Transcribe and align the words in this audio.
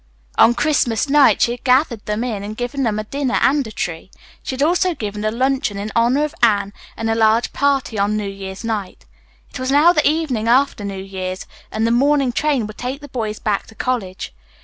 On 0.39 0.55
Christmas 0.55 1.07
night 1.09 1.43
she 1.43 1.51
had 1.51 1.63
gathered 1.63 2.03
them 2.07 2.23
in 2.23 2.41
and 2.41 2.57
given 2.57 2.81
them 2.81 2.97
a 2.97 3.03
dinner 3.03 3.37
and 3.39 3.67
a 3.67 3.71
tree. 3.71 4.09
She 4.41 4.55
had 4.55 4.63
also 4.63 4.95
given 4.95 5.23
a 5.23 5.29
luncheon 5.29 5.77
in 5.77 5.91
honor 5.95 6.23
of 6.23 6.33
Anne 6.41 6.73
and 6.97 7.07
a 7.07 7.13
large 7.13 7.53
party 7.53 7.99
on 7.99 8.17
New 8.17 8.27
Year's 8.27 8.63
night. 8.63 9.05
It 9.51 9.59
was 9.59 9.69
now 9.69 9.93
the 9.93 10.09
evening 10.09 10.47
after 10.47 10.83
New 10.83 11.03
Year's 11.03 11.45
and 11.71 11.85
the 11.85 11.91
morning 11.91 12.31
train 12.31 12.65
would 12.65 12.79
take 12.79 12.99
the 13.01 13.09
boys 13.09 13.37
back 13.37 13.67
to 13.67 13.75
college. 13.75 14.33